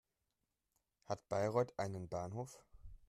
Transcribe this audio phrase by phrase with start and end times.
[1.05, 2.65] Hat Bayreuth einen Bahnhof?